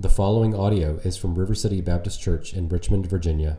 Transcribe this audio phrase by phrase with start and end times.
[0.00, 3.58] The following audio is from River City Baptist Church in Richmond, Virginia.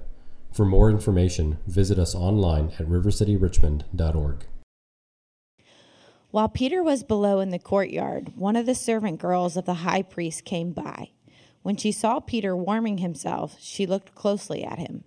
[0.53, 4.45] For more information, visit us online at rivercityrichmond.org.
[6.31, 10.01] While Peter was below in the courtyard, one of the servant girls of the high
[10.01, 11.09] priest came by.
[11.61, 15.03] When she saw Peter warming himself, she looked closely at him.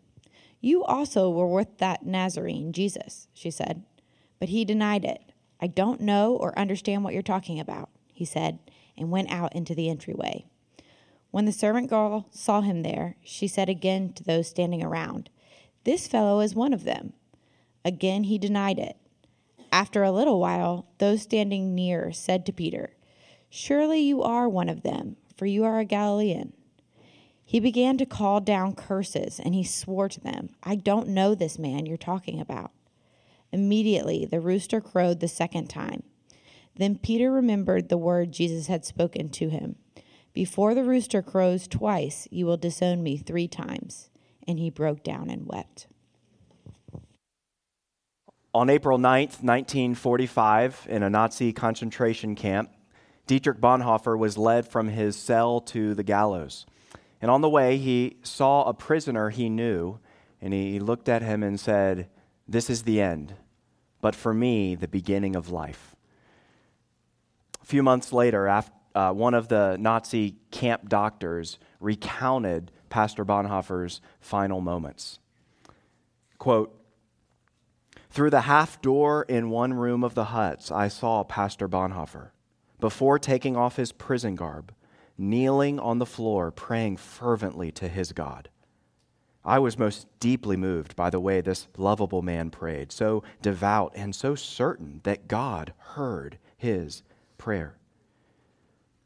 [0.61, 3.85] You also were with that Nazarene, Jesus, she said.
[4.39, 5.23] But he denied it.
[5.63, 8.59] I don't know or understand what you're talking about, he said,
[8.99, 10.45] and went out into the entryway.
[11.33, 15.31] When the servant girl saw him there, she said again to those standing around,
[15.85, 17.15] This fellow is one of them.
[17.87, 18.99] Again he denied it.
[19.73, 22.91] After a little while, those standing near said to Peter,
[23.49, 26.53] Surely you are one of them, for you are a Galilean.
[27.43, 31.59] He began to call down curses, and he swore to them, I don't know this
[31.59, 32.73] man you're talking about.
[33.53, 36.03] Immediately the rooster crowed the second time.
[36.77, 39.77] Then Peter remembered the word Jesus had spoken to him
[40.33, 44.09] before the rooster crows twice, you will disown me three times.
[44.47, 45.87] And he broke down and wept.
[48.55, 52.71] On April 9th, 1945, in a Nazi concentration camp,
[53.27, 56.67] Dietrich Bonhoeffer was led from his cell to the gallows.
[57.21, 60.01] And on the way, he saw a prisoner he knew,
[60.41, 62.09] and he looked at him and said,
[62.49, 63.37] This is the end,
[64.01, 65.95] but for me, the beginning of life.
[67.63, 74.01] A few months later, after uh, one of the Nazi camp doctors recounted Pastor Bonhoeffer's
[74.21, 75.19] final moments.
[76.39, 76.79] Quote,
[78.11, 82.31] through the half door in one room of the huts, I saw Pastor Bonhoeffer,
[82.79, 84.75] before taking off his prison garb,
[85.17, 88.51] kneeling on the floor, praying fervently to his God.
[89.45, 94.15] I was most deeply moved by the way this lovable man prayed, so devout and
[94.15, 97.03] so certain that God heard his
[97.39, 97.77] prayer.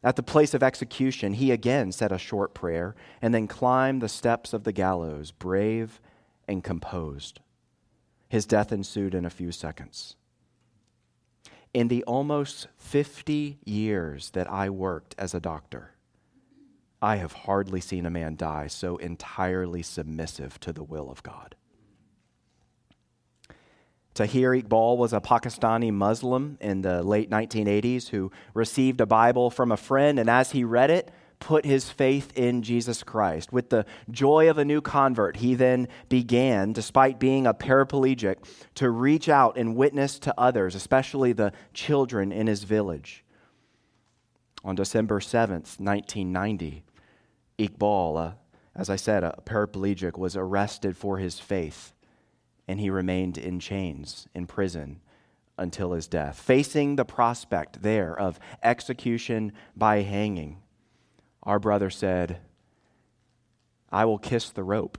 [0.07, 4.09] At the place of execution, he again said a short prayer and then climbed the
[4.09, 6.01] steps of the gallows, brave
[6.47, 7.41] and composed.
[8.29, 10.15] His death ensued in a few seconds.
[11.75, 15.97] In the almost 50 years that I worked as a doctor,
[17.03, 21.57] I have hardly seen a man die so entirely submissive to the will of God.
[24.17, 29.71] Tahir Iqbal was a Pakistani Muslim in the late 1980s who received a Bible from
[29.71, 33.53] a friend, and as he read it, put his faith in Jesus Christ.
[33.53, 38.37] With the joy of a new convert, he then began, despite being a paraplegic,
[38.77, 43.23] to reach out and witness to others, especially the children in his village.
[44.65, 46.85] On December 7th, 1990,
[47.59, 48.35] Iqbal,
[48.75, 51.93] as I said, a paraplegic, was arrested for his faith
[52.69, 55.01] and he remained in chains in prison
[55.59, 60.59] until his death, facing the prospect there of execution by hanging.
[61.43, 62.41] Our brother said,
[63.91, 64.99] I will kiss the rope.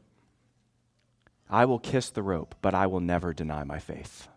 [1.50, 4.28] I will kiss the rope, but I will never deny my faith.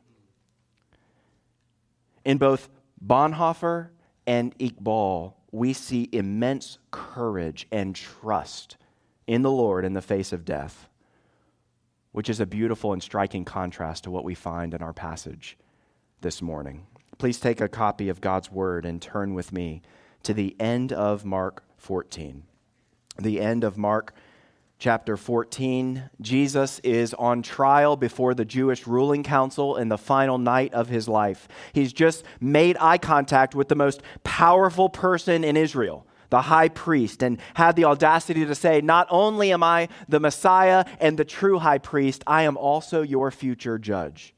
[2.25, 2.69] In both
[3.05, 3.91] Bonhoeffer
[4.27, 8.77] and Iqbal, we see immense courage and trust
[9.27, 10.90] in the Lord in the face of death
[12.13, 15.57] which is a beautiful and striking contrast to what we find in our passage
[16.21, 16.87] this morning.
[17.19, 19.83] Please take a copy of God's Word and turn with me
[20.23, 22.43] to the end of Mark 14.
[23.19, 24.15] The end of Mark
[24.79, 26.11] chapter 14.
[26.21, 31.07] Jesus is on trial before the Jewish ruling council in the final night of his
[31.07, 31.47] life.
[31.73, 37.23] He's just made eye contact with the most powerful person in Israel the high priest,
[37.23, 41.59] and had the audacity to say, Not only am I the Messiah and the true
[41.59, 44.35] high priest, I am also your future judge.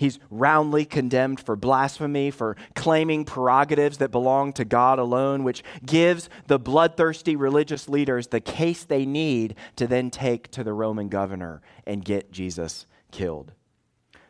[0.00, 6.30] He's roundly condemned for blasphemy, for claiming prerogatives that belong to God alone, which gives
[6.46, 11.60] the bloodthirsty religious leaders the case they need to then take to the Roman governor
[11.86, 13.52] and get Jesus killed.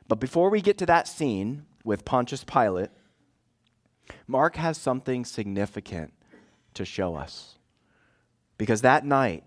[0.09, 2.91] But before we get to that scene with Pontius Pilate,
[4.27, 6.13] Mark has something significant
[6.75, 7.59] to show us.
[8.59, 9.45] Because that night,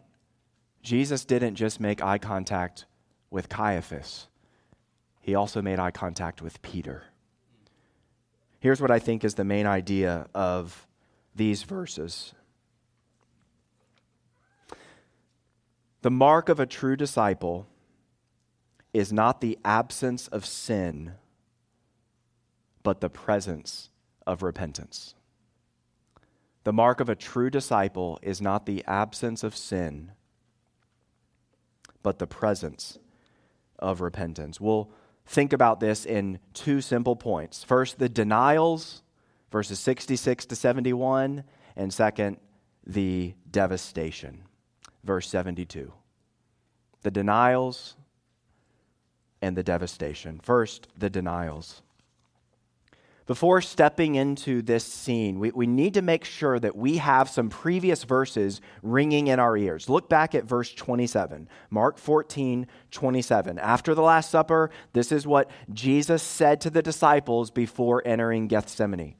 [0.81, 2.85] Jesus didn't just make eye contact
[3.29, 4.27] with Caiaphas,
[5.21, 7.03] he also made eye contact with Peter.
[8.59, 10.85] Here's what I think is the main idea of
[11.35, 12.33] these verses.
[16.01, 17.67] The mark of a true disciple
[18.93, 21.13] is not the absence of sin,
[22.83, 23.89] but the presence
[24.27, 25.15] of repentance.
[26.63, 30.11] The mark of a true disciple is not the absence of sin,
[32.01, 32.99] but the presence
[33.79, 34.61] of repentance.
[34.61, 34.89] We'll
[35.25, 37.63] think about this in two simple points.
[37.63, 39.03] First, the denials,
[39.51, 41.43] verses 66 to 71,
[41.75, 42.37] and second,
[42.85, 44.43] the devastation.
[45.03, 45.91] Verse 72.
[47.01, 47.95] The denials
[49.41, 50.39] and the devastation.
[50.41, 51.81] First, the denials.
[53.25, 57.49] Before stepping into this scene, we, we need to make sure that we have some
[57.49, 59.87] previous verses ringing in our ears.
[59.87, 63.59] Look back at verse 27, Mark 14, 27.
[63.59, 69.15] After the Last Supper, this is what Jesus said to the disciples before entering Gethsemane.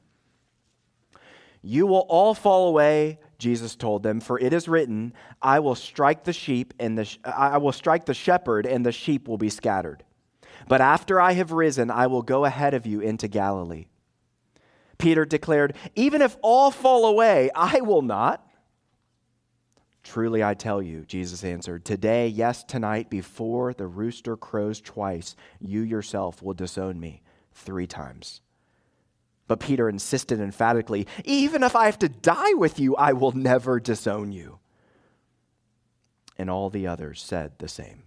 [1.62, 6.24] You will all fall away, Jesus told them, for it is written, I will strike
[6.24, 10.04] the sheep and the I will strike the shepherd and the sheep will be scattered.
[10.68, 13.86] But after I have risen, I will go ahead of you into Galilee.
[15.04, 18.42] Peter declared, Even if all fall away, I will not.
[20.02, 25.82] Truly I tell you, Jesus answered, Today, yes, tonight, before the rooster crows twice, you
[25.82, 27.20] yourself will disown me
[27.52, 28.40] three times.
[29.46, 33.78] But Peter insisted emphatically, Even if I have to die with you, I will never
[33.78, 34.58] disown you.
[36.38, 38.04] And all the others said the same.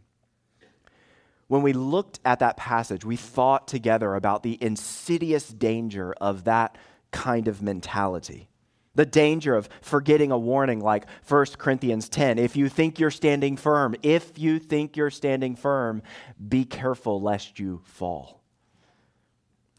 [1.48, 6.78] When we looked at that passage, we thought together about the insidious danger of that
[7.12, 8.50] kind of mentality.
[8.96, 12.38] The danger of forgetting a warning like 1 Corinthians 10.
[12.40, 16.02] If you think you're standing firm, if you think you're standing firm,
[16.46, 18.42] be careful lest you fall.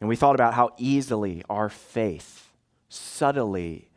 [0.00, 2.50] And we thought about how easily our faith,
[2.88, 3.90] subtly,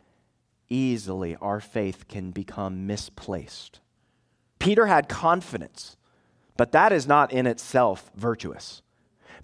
[0.67, 3.79] easily, our faith can become misplaced.
[4.57, 5.97] Peter had confidence
[6.61, 8.83] but that is not in itself virtuous.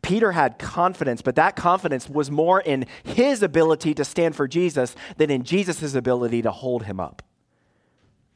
[0.04, 4.96] Peter had confidence, but that confidence was more in his ability to stand for Jesus
[5.18, 7.24] than in Jesus' ability to hold him up.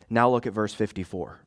[0.10, 1.42] Now look at verse 54.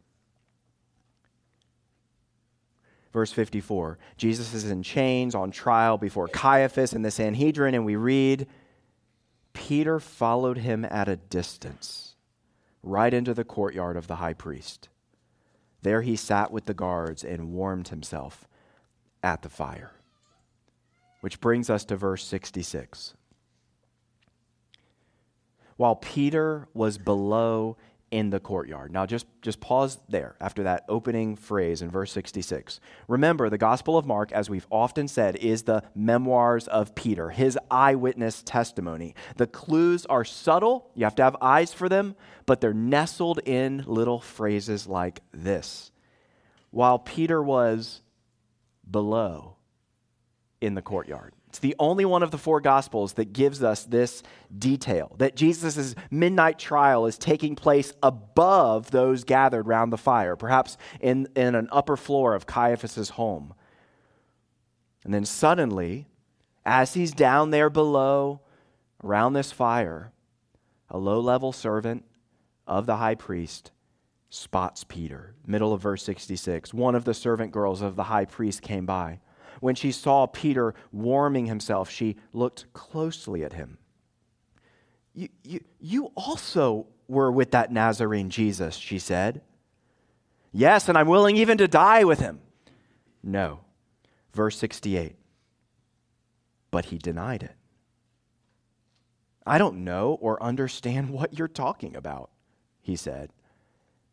[3.13, 7.97] Verse 54 Jesus is in chains on trial before Caiaphas and the Sanhedrin, and we
[7.97, 8.47] read,
[9.55, 12.15] Peter followed him at a distance,
[12.85, 14.89] right into the courtyard of the high priest.
[15.85, 18.49] There he sat with the guards and warmed himself
[19.23, 19.93] at the fire.
[21.21, 23.13] Which brings us to verse 66.
[25.77, 27.77] While Peter was below
[28.15, 28.93] in the courtyard.
[28.93, 32.79] Now, just, just pause there after that opening phrase in verse 66.
[33.09, 37.59] Remember, the Gospel of Mark, as we've often said, is the memoirs of Peter, his
[37.73, 39.17] eyewitness testimony.
[39.37, 42.15] The clues are subtle, you have to have eyes for them,
[42.47, 45.91] but they're nestled in little phrases like this.
[46.71, 48.01] While Peter was
[48.89, 49.57] below
[50.61, 51.35] in the courtyard.
[51.55, 54.25] It's the only one of the four Gospels that gives us this
[54.59, 60.77] detail that Jesus' midnight trial is taking place above those gathered round the fire, perhaps
[61.01, 63.55] in, in an upper floor of Caiaphas' home.
[65.05, 66.09] And then suddenly,
[66.67, 68.41] as he's down there below,
[69.05, 70.11] around this fire,
[70.91, 72.05] a low level servant
[72.67, 73.71] of the high priest
[74.29, 75.37] spots Peter.
[75.47, 76.75] Middle of verse 66.
[76.75, 79.21] One of the servant girls of the high priest came by.
[79.61, 83.79] When she saw Peter warming himself, she looked closely at him.
[85.15, 89.43] You, you, you also were with that Nazarene Jesus, she said.
[90.53, 92.41] Yes, and I'm willing even to die with him.
[93.23, 93.61] No.
[94.33, 95.17] Verse 68.
[96.71, 97.55] But he denied it.
[99.47, 102.31] I don't know or understand what you're talking about,
[102.81, 103.31] he said,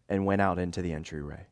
[0.09, 1.47] and went out into the entryway.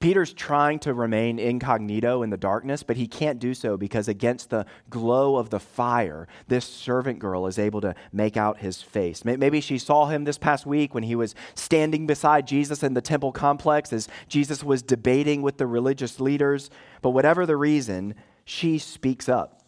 [0.00, 4.50] Peter's trying to remain incognito in the darkness, but he can't do so because, against
[4.50, 9.24] the glow of the fire, this servant girl is able to make out his face.
[9.24, 13.00] Maybe she saw him this past week when he was standing beside Jesus in the
[13.00, 16.70] temple complex as Jesus was debating with the religious leaders.
[17.00, 19.62] But whatever the reason, she speaks up.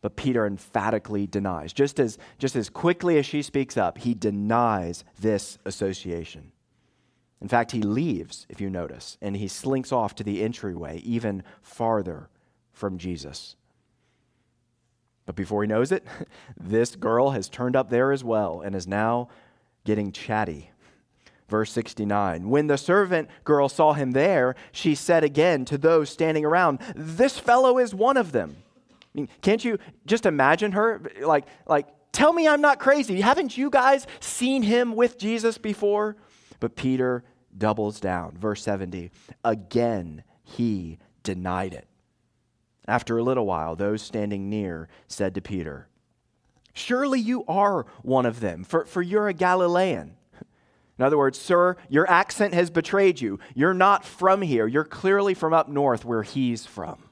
[0.00, 1.72] But Peter emphatically denies.
[1.72, 6.52] Just as, just as quickly as she speaks up, he denies this association.
[7.44, 11.42] In fact, he leaves, if you notice, and he slinks off to the entryway, even
[11.60, 12.30] farther
[12.72, 13.56] from Jesus.
[15.26, 16.06] But before he knows it,
[16.58, 19.28] this girl has turned up there as well and is now
[19.84, 20.70] getting chatty.
[21.46, 26.46] Verse 69 When the servant girl saw him there, she said again to those standing
[26.46, 28.56] around, This fellow is one of them.
[29.02, 31.02] I mean, can't you just imagine her?
[31.20, 33.20] Like, like, tell me I'm not crazy.
[33.20, 36.16] Haven't you guys seen him with Jesus before?
[36.58, 37.22] But Peter
[37.56, 38.36] doubles down.
[38.36, 39.10] Verse 70
[39.44, 41.88] Again, he denied it.
[42.86, 45.88] After a little while, those standing near said to Peter,
[46.74, 50.16] Surely you are one of them, for, for you're a Galilean.
[50.98, 53.40] In other words, sir, your accent has betrayed you.
[53.54, 54.66] You're not from here.
[54.66, 57.02] You're clearly from up north where he's from.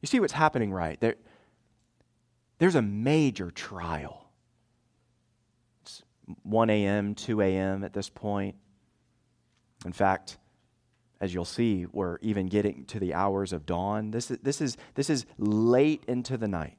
[0.00, 0.98] You see what's happening, right?
[1.00, 1.16] There,
[2.58, 4.19] there's a major trial
[6.42, 7.84] 1 a.m., 2 a.m.
[7.84, 8.56] at this point.
[9.84, 10.38] In fact,
[11.20, 14.10] as you'll see, we're even getting to the hours of dawn.
[14.10, 16.76] This is, this is, this is late into the night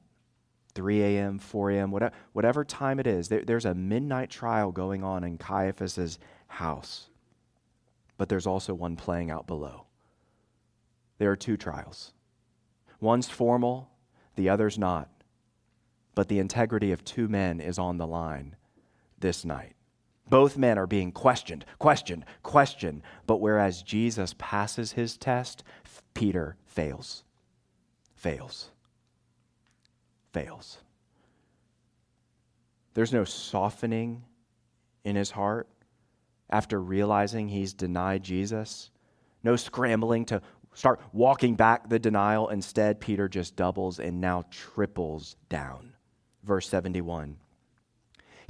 [0.74, 3.28] 3 a.m., 4 a.m., whatever, whatever time it is.
[3.28, 7.08] There, there's a midnight trial going on in Caiaphas's house.
[8.16, 9.86] But there's also one playing out below.
[11.18, 12.12] There are two trials
[13.00, 13.90] one's formal,
[14.36, 15.08] the other's not.
[16.14, 18.56] But the integrity of two men is on the line
[19.22, 19.74] this night.
[20.28, 23.02] Both men are being questioned, questioned, questioned.
[23.26, 25.64] But whereas Jesus passes his test,
[26.14, 27.24] Peter fails.
[28.14, 28.70] Fails.
[30.32, 30.78] Fails.
[32.94, 34.24] There's no softening
[35.04, 35.68] in his heart
[36.50, 38.90] after realizing he's denied Jesus.
[39.42, 40.40] No scrambling to
[40.74, 42.48] start walking back the denial.
[42.48, 45.92] Instead, Peter just doubles and now triples down.
[46.44, 47.36] Verse 71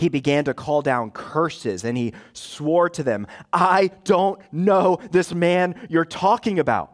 [0.02, 5.32] he began to call down curses and he swore to them, I don't know this
[5.32, 6.92] man you're talking about.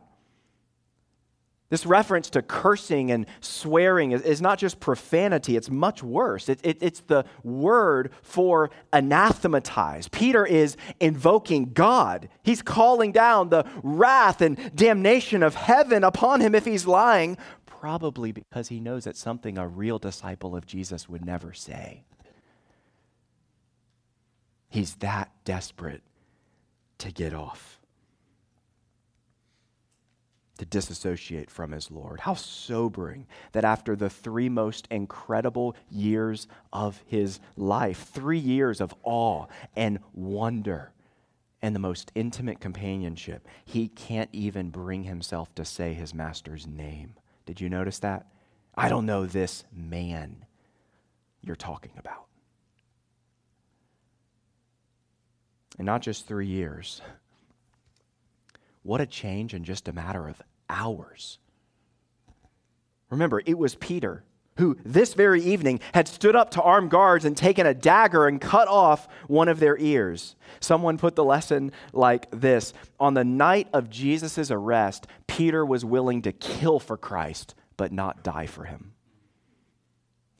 [1.70, 6.50] This reference to cursing and swearing is, is not just profanity, it's much worse.
[6.50, 10.08] It, it, it's the word for anathematize.
[10.08, 12.28] Peter is invoking God.
[12.42, 18.32] He's calling down the wrath and damnation of heaven upon him if he's lying, probably
[18.32, 22.04] because he knows it's something a real disciple of Jesus would never say.
[24.68, 26.02] He's that desperate
[26.98, 27.80] to get off,
[30.58, 32.20] to disassociate from his Lord.
[32.20, 38.94] How sobering that after the three most incredible years of his life, three years of
[39.04, 39.46] awe
[39.76, 40.92] and wonder,
[41.60, 47.14] and the most intimate companionship, he can't even bring himself to say his master's name.
[47.46, 48.26] Did you notice that?
[48.76, 50.44] I don't know this man
[51.42, 52.27] you're talking about.
[55.78, 57.00] And not just three years.
[58.82, 61.38] What a change in just a matter of hours.
[63.10, 64.24] Remember, it was Peter
[64.58, 68.40] who this very evening had stood up to armed guards and taken a dagger and
[68.40, 70.34] cut off one of their ears.
[70.60, 76.22] Someone put the lesson like this On the night of Jesus' arrest, Peter was willing
[76.22, 78.92] to kill for Christ, but not die for him.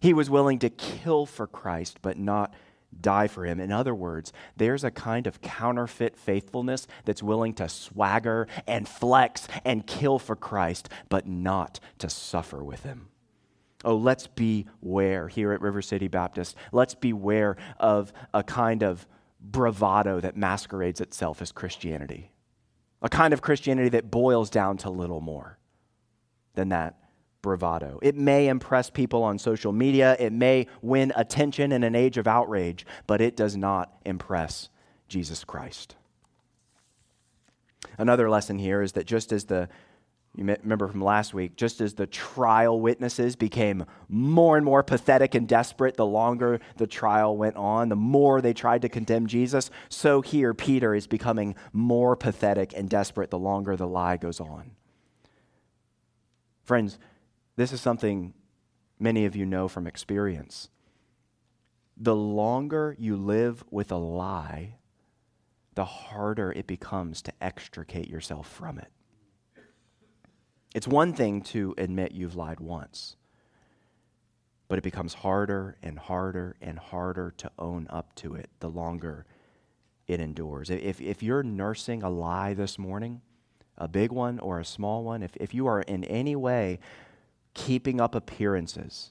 [0.00, 2.52] He was willing to kill for Christ, but not
[3.00, 3.61] die for him.
[3.61, 9.47] In other words, there's a kind of counterfeit faithfulness that's willing to swagger and flex
[9.64, 13.09] and kill for Christ, but not to suffer with him.
[13.85, 16.57] Oh, let's beware here at River City Baptist.
[16.73, 19.07] Let's beware of a kind of
[19.40, 22.33] bravado that masquerades itself as Christianity.
[23.02, 25.59] A kind of Christianity that boils down to little more
[26.54, 26.97] than that
[27.42, 27.99] bravado.
[28.02, 32.26] It may impress people on social media, it may win attention in an age of
[32.26, 34.68] outrage, but it does not impress
[35.09, 35.97] Jesus Christ.
[37.97, 39.68] Another lesson here is that just as the
[40.37, 45.35] you remember from last week, just as the trial witnesses became more and more pathetic
[45.35, 49.68] and desperate the longer the trial went on, the more they tried to condemn Jesus,
[49.88, 54.71] so here Peter is becoming more pathetic and desperate the longer the lie goes on.
[56.62, 57.00] Friends,
[57.59, 58.35] this is something
[59.00, 60.69] many of you know from experience.
[61.97, 64.77] The longer you live with a lie,
[65.75, 68.93] the harder it becomes to extricate yourself from it.
[70.73, 73.17] It's one thing to admit you've lied once,
[74.69, 79.27] but it becomes harder and harder and harder to own up to it the longer
[80.07, 80.71] it endures.
[80.71, 83.21] If, if you're nursing a lie this morning,
[83.77, 86.79] a big one or a small one, if, if you are in any way
[87.59, 89.11] keeping up appearances,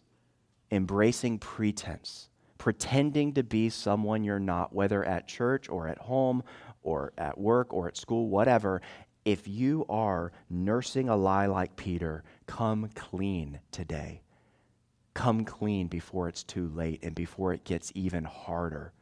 [0.71, 6.41] embracing pretense, pretending to be someone you're not, whether at church or at home
[6.81, 8.81] or at work or at school, whatever.
[9.25, 14.21] If you are nursing a lie like Peter, come clean today.
[15.13, 18.93] Come clean before it's too late and before it gets even harder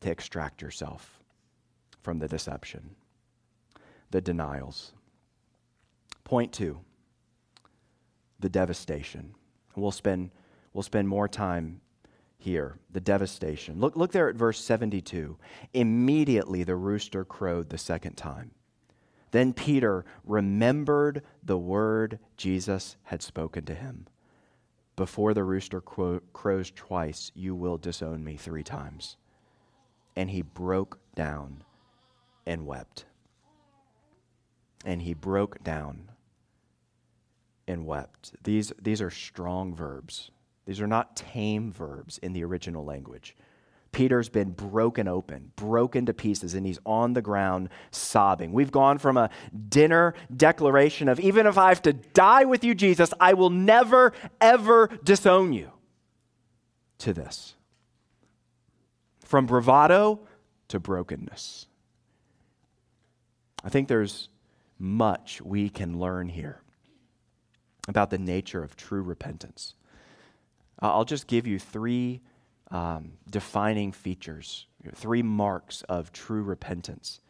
[0.00, 1.22] to extract yourself
[2.02, 2.96] from the deception,
[4.10, 4.92] the denials.
[6.24, 6.80] Point two
[8.42, 9.34] the devastation.
[9.74, 10.30] We'll spend,
[10.74, 11.80] we'll spend more time
[12.36, 12.76] here.
[12.90, 13.80] The devastation.
[13.80, 15.38] Look, look there at verse 72.
[15.72, 18.50] Immediately the rooster crowed the second time.
[19.30, 24.06] Then Peter remembered the word Jesus had spoken to him.
[24.94, 29.16] Before the rooster crows twice, you will disown me three times.
[30.14, 31.64] And he broke down
[32.46, 33.06] and wept.
[34.84, 36.10] And he broke down
[37.66, 38.32] and wept.
[38.42, 40.30] These, these are strong verbs.
[40.66, 43.36] These are not tame verbs in the original language.
[43.90, 48.52] Peter's been broken open, broken to pieces, and he's on the ground sobbing.
[48.52, 49.28] We've gone from a
[49.68, 54.14] dinner declaration of, even if I have to die with you, Jesus, I will never,
[54.40, 55.70] ever disown you,
[56.98, 57.54] to this.
[59.24, 60.20] From bravado
[60.68, 61.66] to brokenness.
[63.62, 64.30] I think there's
[64.78, 66.62] much we can learn here
[67.88, 69.74] about the nature of true repentance.
[70.80, 72.20] I'll just give you three
[72.70, 77.20] um, defining features, three marks of true repentance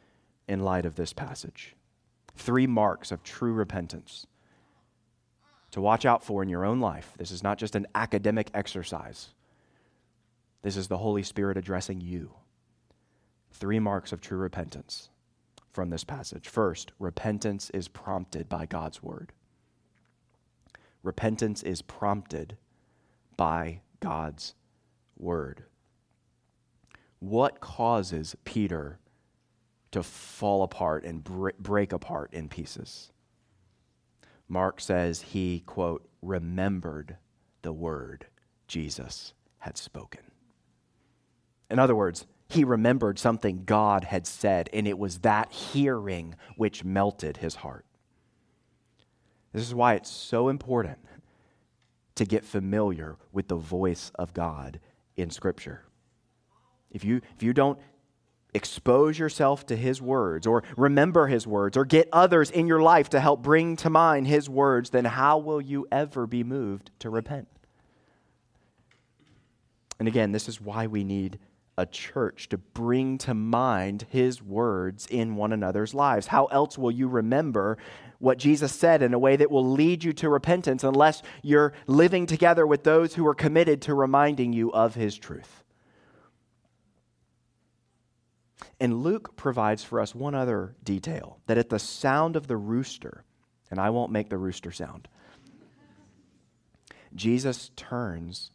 [0.48, 1.74] in light of this passage.
[2.34, 4.26] Three marks of true repentance
[5.72, 7.12] to watch out for in your own life.
[7.18, 9.30] This is not just an academic exercise,
[10.62, 12.30] this is the Holy Spirit addressing you.
[13.50, 15.10] Three marks of true repentance
[15.72, 16.48] from this passage.
[16.48, 19.32] First, repentance is prompted by God's word.
[21.02, 22.56] Repentance is prompted
[23.36, 24.54] by God's
[25.16, 25.64] word.
[27.18, 28.98] What causes Peter
[29.90, 31.22] to fall apart and
[31.58, 33.12] break apart in pieces?
[34.48, 37.16] Mark says he, quote, remembered
[37.62, 38.26] the word
[38.66, 40.22] Jesus had spoken.
[41.70, 46.84] In other words, he remembered something God had said, and it was that hearing which
[46.84, 47.86] melted his heart.
[49.52, 50.98] This is why it's so important
[52.14, 54.80] to get familiar with the voice of God
[55.16, 55.82] in Scripture.
[56.90, 57.78] If you, if you don't
[58.54, 63.08] expose yourself to His words or remember His words or get others in your life
[63.10, 67.10] to help bring to mind His words, then how will you ever be moved to
[67.10, 67.48] repent?
[69.98, 71.38] And again, this is why we need
[71.78, 76.26] a church to bring to mind his words in one another's lives.
[76.26, 77.78] How else will you remember
[78.22, 82.24] what Jesus said in a way that will lead you to repentance unless you're living
[82.24, 85.64] together with those who are committed to reminding you of his truth?
[88.78, 93.24] And Luke provides for us one other detail that at the sound of the rooster,
[93.72, 95.08] and I won't make the rooster sound,
[97.12, 98.52] Jesus turns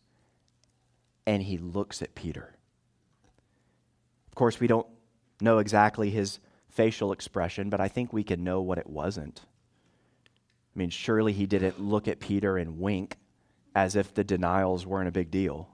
[1.25, 2.55] and he looks at Peter
[4.29, 4.87] Of course, we don't
[5.41, 6.39] know exactly his
[6.69, 9.41] facial expression, but I think we can know what it wasn't.
[10.77, 13.17] I mean, surely he didn't look at Peter and wink
[13.73, 15.69] as if the denials weren't a big deal.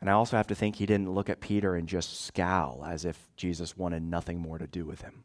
[0.00, 3.04] And I also have to think he didn't look at Peter and just scowl as
[3.04, 5.24] if Jesus wanted nothing more to do with him.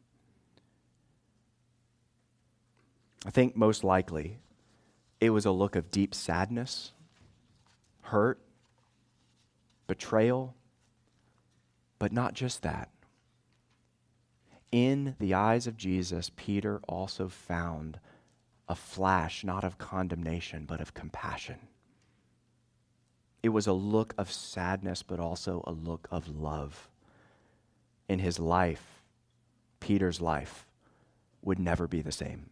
[3.24, 4.38] I think most likely
[5.18, 6.92] it was a look of deep sadness,
[8.02, 8.38] hurt,
[9.86, 10.54] betrayal,
[11.98, 12.90] but not just that.
[14.70, 17.98] In the eyes of Jesus, Peter also found
[18.68, 21.56] a flash not of condemnation, but of compassion.
[23.42, 26.90] It was a look of sadness, but also a look of love.
[28.08, 29.02] In his life,
[29.80, 30.66] Peter's life
[31.42, 32.50] would never be the same.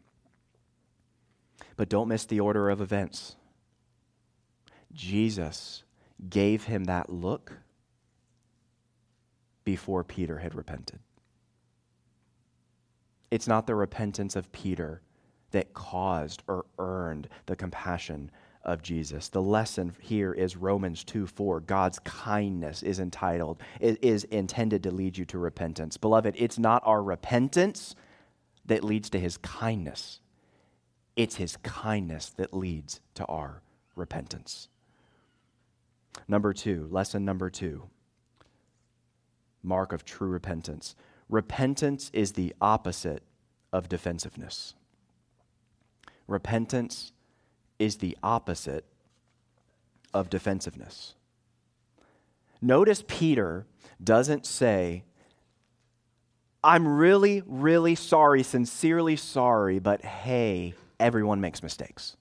[1.76, 3.36] But don't miss the order of events.
[4.92, 5.82] Jesus
[6.30, 7.52] gave him that look
[9.64, 11.00] before Peter had repented.
[13.36, 15.02] It's not the repentance of Peter
[15.50, 18.30] that caused or earned the compassion
[18.64, 19.28] of Jesus.
[19.28, 21.60] The lesson here is Romans 2 4.
[21.60, 25.98] God's kindness is entitled, is intended to lead you to repentance.
[25.98, 27.94] Beloved, it's not our repentance
[28.64, 30.20] that leads to his kindness,
[31.14, 33.60] it's his kindness that leads to our
[33.96, 34.68] repentance.
[36.26, 37.82] Number two, lesson number two
[39.62, 40.96] mark of true repentance.
[41.28, 43.22] Repentance is the opposite
[43.72, 44.74] of defensiveness.
[46.28, 47.12] Repentance
[47.78, 48.84] is the opposite
[50.14, 51.14] of defensiveness.
[52.62, 53.66] Notice Peter
[54.02, 55.04] doesn't say,
[56.64, 62.16] I'm really, really sorry, sincerely sorry, but hey, everyone makes mistakes.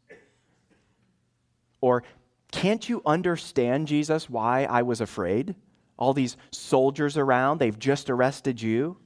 [1.82, 2.04] Or,
[2.52, 5.56] can't you understand, Jesus, why I was afraid?
[5.98, 8.98] All these soldiers around, they've just arrested you.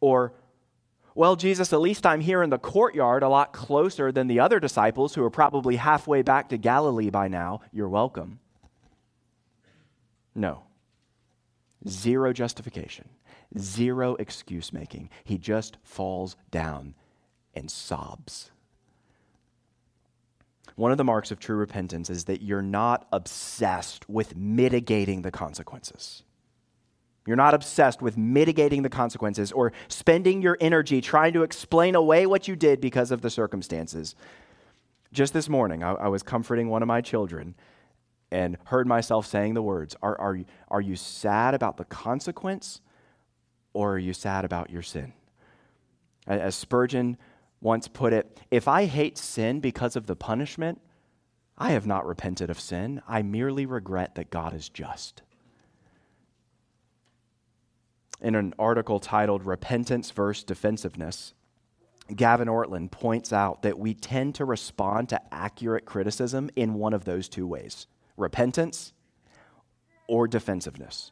[0.00, 0.32] Or,
[1.14, 4.60] well, Jesus, at least I'm here in the courtyard a lot closer than the other
[4.60, 7.60] disciples who are probably halfway back to Galilee by now.
[7.72, 8.38] You're welcome.
[10.34, 10.64] No.
[11.88, 13.08] Zero justification,
[13.58, 15.08] zero excuse making.
[15.24, 16.94] He just falls down
[17.54, 18.50] and sobs.
[20.76, 25.30] One of the marks of true repentance is that you're not obsessed with mitigating the
[25.30, 26.22] consequences.
[27.26, 32.26] You're not obsessed with mitigating the consequences or spending your energy trying to explain away
[32.26, 34.14] what you did because of the circumstances.
[35.12, 37.56] Just this morning, I, I was comforting one of my children,
[38.30, 42.80] and heard myself saying the words are, are, are you sad about the consequence
[43.72, 45.12] or are you sad about your sin?
[46.26, 47.16] As Spurgeon
[47.66, 50.80] once put it, if I hate sin because of the punishment,
[51.58, 53.02] I have not repented of sin.
[53.08, 55.22] I merely regret that God is just.
[58.20, 61.34] In an article titled Repentance versus Defensiveness,
[62.14, 67.04] Gavin Ortlund points out that we tend to respond to accurate criticism in one of
[67.04, 68.92] those two ways repentance
[70.06, 71.10] or defensiveness.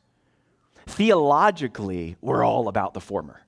[0.87, 3.41] Theologically, we're all about the former.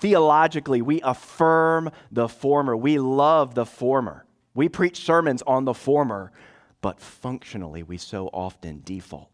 [0.00, 2.76] Theologically, we affirm the former.
[2.76, 4.24] We love the former.
[4.54, 6.32] We preach sermons on the former,
[6.80, 9.30] but functionally, we so often default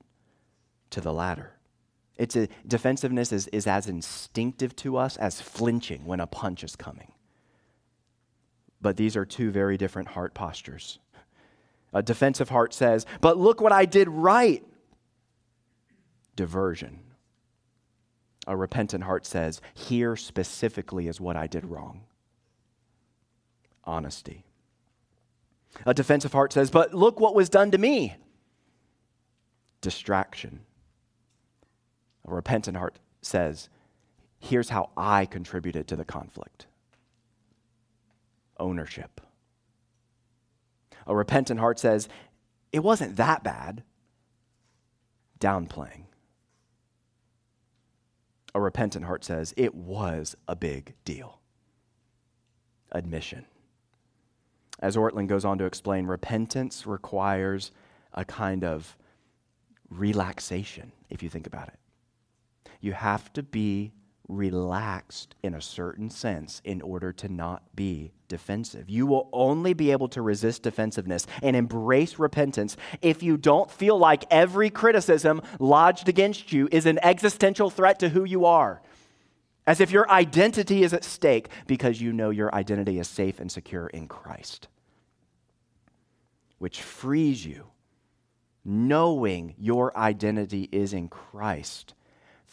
[0.91, 1.53] to the latter.
[2.17, 6.75] It's a, defensiveness is, is as instinctive to us as flinching when a punch is
[6.75, 7.13] coming.
[8.81, 10.99] But these are two very different heart postures.
[11.93, 14.65] A defensive heart says, But look what I did right.
[16.35, 17.01] Diversion.
[18.47, 22.03] A repentant heart says, Here specifically is what I did wrong.
[23.85, 24.45] Honesty.
[25.85, 28.17] A defensive heart says, But look what was done to me.
[29.81, 30.61] Distraction.
[32.27, 33.69] A repentant heart says,
[34.39, 36.67] Here's how I contributed to the conflict
[38.59, 39.21] ownership.
[41.07, 42.09] A repentant heart says,
[42.73, 43.83] It wasn't that bad.
[45.39, 46.05] Downplaying.
[48.57, 51.41] A repentant heart says, It was a big deal.
[52.91, 53.45] Admission.
[54.79, 57.71] As Ortlund goes on to explain, repentance requires
[58.15, 58.97] a kind of
[59.91, 61.79] relaxation, if you think about it.
[62.81, 63.93] You have to be
[64.29, 68.89] relaxed in a certain sense in order to not be defensive.
[68.91, 73.99] You will only be able to resist defensiveness and embrace repentance if you don't feel
[73.99, 78.83] like every criticism lodged against you is an existential threat to who you are.
[79.67, 83.51] As if your identity is at stake because you know your identity is safe and
[83.51, 84.69] secure in Christ,
[86.59, 87.67] which frees you,
[88.65, 91.95] knowing your identity is in Christ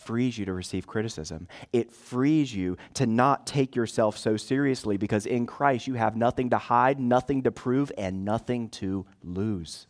[0.05, 1.47] frees you to receive criticism.
[1.71, 6.49] It frees you to not take yourself so seriously because in Christ you have nothing
[6.51, 9.87] to hide, nothing to prove, and nothing to lose.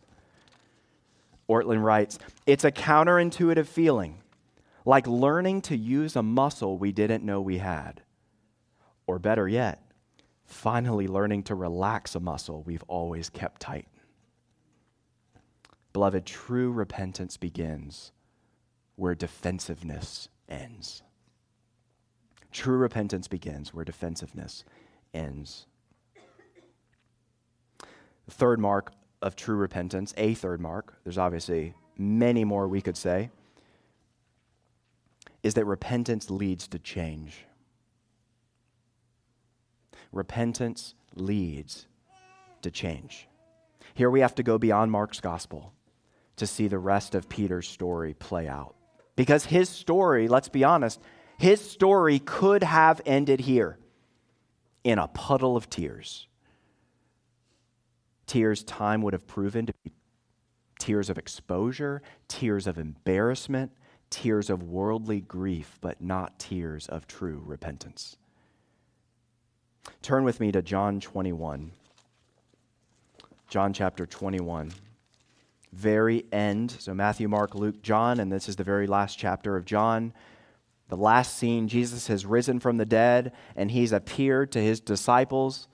[1.50, 4.22] Ortlund writes It's a counterintuitive feeling,
[4.86, 8.02] like learning to use a muscle we didn't know we had.
[9.06, 9.82] Or better yet,
[10.46, 13.88] finally learning to relax a muscle we've always kept tight.
[15.92, 18.12] Beloved, true repentance begins
[18.96, 21.02] where defensiveness ends.
[22.52, 24.64] True repentance begins where defensiveness
[25.14, 25.66] ends.
[28.26, 32.98] The third mark of true repentance, a third mark, there's obviously many more we could
[32.98, 33.30] say,
[35.42, 37.46] is that repentance leads to change.
[40.12, 41.88] Repentance leads
[42.62, 43.28] to change.
[43.94, 45.74] Here we have to go beyond Mark's gospel
[46.38, 48.76] to see the rest of Peter's story play out.
[49.16, 51.00] Because his story, let's be honest,
[51.38, 53.78] his story could have ended here
[54.84, 56.28] in a puddle of tears.
[58.26, 59.92] Tears time would have proven to be
[60.80, 63.72] tears of exposure, tears of embarrassment,
[64.10, 68.18] tears of worldly grief, but not tears of true repentance.
[70.02, 71.72] Turn with me to John 21.
[73.50, 74.72] John chapter 21
[75.74, 76.72] very end.
[76.72, 80.14] So, Matthew, Mark, Luke, John, and this is the very last chapter of John.
[80.90, 85.68] The last scene, Jesus has risen from the dead and he's appeared to his disciples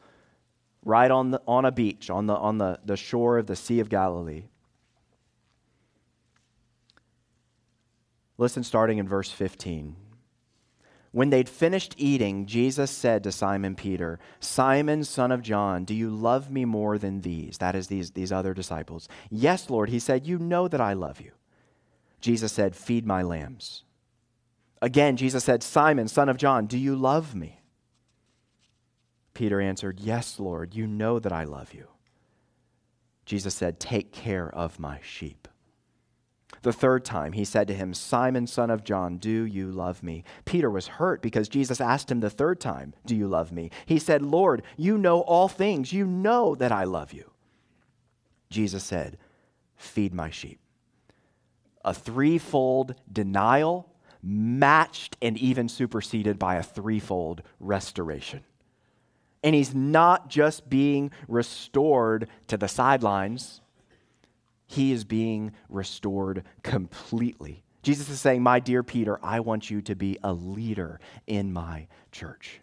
[0.85, 3.79] right on, the, on a beach, on, the, on the, the shore of the Sea
[3.79, 4.43] of Galilee.
[8.37, 9.95] Listen, starting in verse 15.
[11.11, 16.09] When they'd finished eating, Jesus said to Simon Peter, Simon, son of John, do you
[16.09, 17.57] love me more than these?
[17.57, 19.09] That is, these, these other disciples.
[19.31, 21.31] Yes, Lord, he said, You know that I love you.
[22.21, 23.83] Jesus said, Feed my lambs.
[24.81, 27.61] Again, Jesus said, Simon, son of John, do you love me?
[29.33, 31.87] Peter answered, Yes, Lord, you know that I love you.
[33.25, 35.47] Jesus said, Take care of my sheep.
[36.61, 40.23] The third time, he said to him, Simon, son of John, do you love me?
[40.45, 43.71] Peter was hurt because Jesus asked him the third time, Do you love me?
[43.85, 45.93] He said, Lord, you know all things.
[45.93, 47.31] You know that I love you.
[48.49, 49.17] Jesus said,
[49.75, 50.59] Feed my sheep.
[51.85, 53.89] A threefold denial,
[54.21, 58.43] matched and even superseded by a threefold restoration.
[59.41, 63.61] And he's not just being restored to the sidelines
[64.69, 67.63] he is being restored completely.
[67.81, 71.87] Jesus is saying, My dear Peter, I want you to be a leader in my
[72.11, 72.61] church.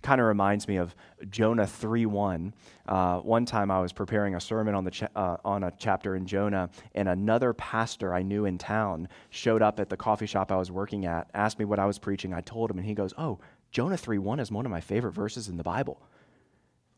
[0.00, 0.94] Kind of reminds me of
[1.28, 2.54] Jonah 3 1.
[2.86, 6.14] Uh, one time I was preparing a sermon on, the cha- uh, on a chapter
[6.14, 10.52] in Jonah, and another pastor I knew in town showed up at the coffee shop
[10.52, 12.32] I was working at, asked me what I was preaching.
[12.32, 13.40] I told him, and he goes, Oh,
[13.72, 16.00] Jonah 3 1 is one of my favorite verses in the Bible.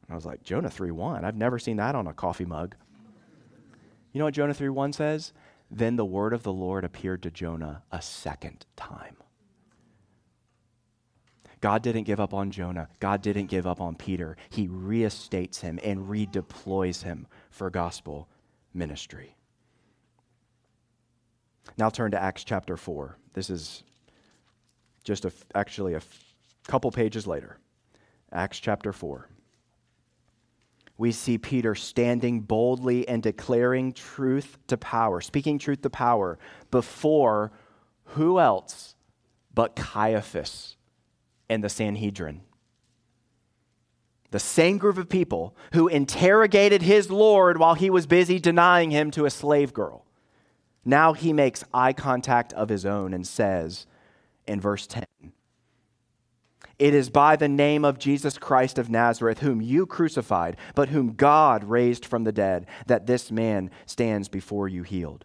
[0.03, 1.25] And I was like, Jonah 3 1?
[1.25, 2.75] I've never seen that on a coffee mug.
[4.14, 5.33] You know what Jonah 3 1 says?
[5.70, 9.16] Then the word of the Lord appeared to Jonah a second time.
[11.61, 12.88] God didn't give up on Jonah.
[13.00, 14.37] God didn't give up on Peter.
[14.50, 18.29] He reinstates him and redeploys him for gospel
[18.72, 19.35] ministry.
[21.77, 23.16] Now turn to Acts chapter 4.
[23.33, 23.83] This is
[25.03, 26.03] just a, actually a
[26.68, 27.59] couple pages later.
[28.31, 29.29] Acts chapter 4
[30.96, 36.38] we see Peter standing boldly and declaring truth to power, speaking truth to power
[36.70, 37.52] before
[38.04, 38.94] who else
[39.52, 40.76] but Caiaphas
[41.48, 42.42] and the Sanhedrin.
[44.30, 49.11] The same group of people who interrogated his Lord while he was busy denying him
[49.12, 50.04] to a slave girl.
[50.85, 53.87] Now he makes eye contact of his own and says
[54.46, 55.04] in verse 10
[56.79, 61.15] it is by the name of Jesus Christ of Nazareth, whom you crucified, but whom
[61.15, 65.25] God raised from the dead, that this man stands before you healed.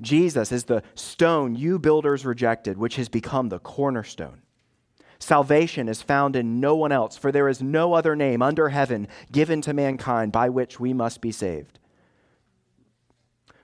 [0.00, 4.42] Jesus is the stone you builders rejected, which has become the cornerstone.
[5.18, 9.06] Salvation is found in no one else, for there is no other name under heaven
[9.30, 11.78] given to mankind by which we must be saved.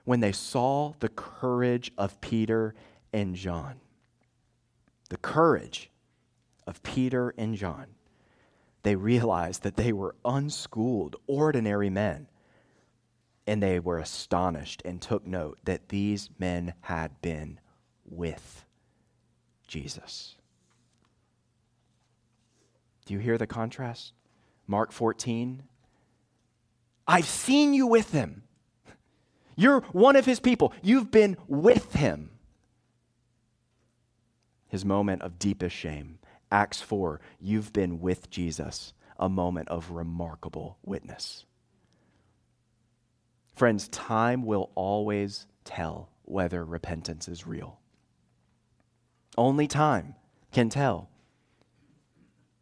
[0.05, 2.75] When they saw the courage of Peter
[3.11, 3.81] and John,
[5.09, 5.89] the courage
[6.69, 7.87] of Peter and John,
[8.83, 12.27] they realized that they were unschooled, ordinary men.
[13.47, 17.59] And they were astonished and took note that these men had been
[18.05, 18.63] with
[19.67, 20.35] Jesus.
[23.07, 24.13] Do you hear the contrast?
[24.67, 25.63] Mark 14.
[27.07, 28.43] I've seen you with him.
[29.55, 30.71] You're one of his people.
[30.83, 32.29] You've been with him.
[34.67, 36.18] His moment of deepest shame.
[36.51, 41.45] Acts 4, you've been with Jesus, a moment of remarkable witness.
[43.55, 47.79] Friends, time will always tell whether repentance is real.
[49.37, 50.15] Only time
[50.51, 51.09] can tell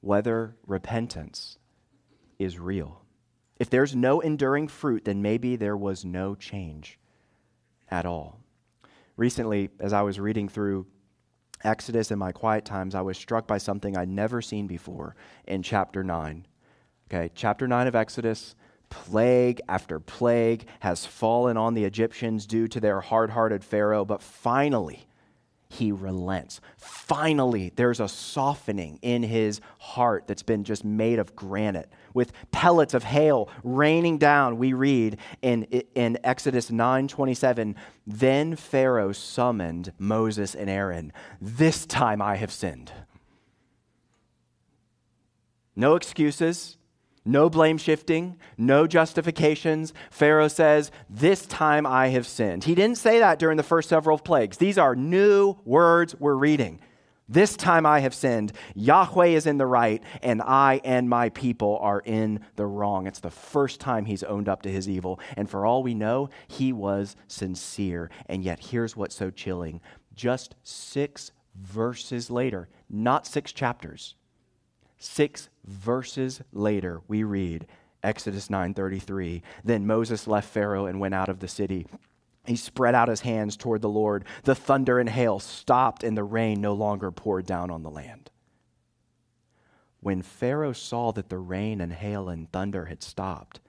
[0.02, 1.58] whether repentance
[2.40, 3.04] is real.
[3.60, 7.00] If there's no enduring fruit, then maybe there was no change
[7.90, 8.40] at all.
[9.16, 10.86] Recently, as I was reading through
[11.64, 15.16] Exodus in my quiet times, I was struck by something I'd never seen before
[15.46, 16.46] in chapter 9.
[17.10, 18.56] Okay, chapter 9 of Exodus,
[18.90, 24.22] plague after plague has fallen on the Egyptians due to their hard hearted Pharaoh, but
[24.22, 25.07] finally,
[25.70, 26.62] he relents.
[26.78, 31.92] Finally, there's a softening in his heart that's been just made of granite.
[32.14, 37.76] With pellets of hail raining down, we read in, in Exodus 9:27,
[38.06, 41.12] then Pharaoh summoned Moses and Aaron.
[41.42, 42.92] This time I have sinned.
[45.76, 46.77] No excuses.
[47.28, 49.94] No blame shifting, no justifications.
[50.10, 52.64] Pharaoh says, This time I have sinned.
[52.64, 54.56] He didn't say that during the first several plagues.
[54.56, 56.80] These are new words we're reading.
[57.28, 58.54] This time I have sinned.
[58.76, 63.08] Yahweh is in the right, and I and my people are in the wrong.
[63.08, 65.20] It's the first time he's owned up to his evil.
[65.36, 68.10] And for all we know, he was sincere.
[68.28, 69.82] And yet, here's what's so chilling
[70.16, 74.16] just six verses later, not six chapters,
[74.98, 77.68] Six verses later, we read
[78.04, 79.42] Exodus 9:33.
[79.64, 81.88] Then Moses left Pharaoh and went out of the city.
[82.46, 84.26] He spread out his hands toward the Lord.
[84.44, 88.32] The thunder and hail stopped, and the rain no longer poured down on the land.
[90.00, 93.60] When Pharaoh saw that the rain and hail and thunder had stopped,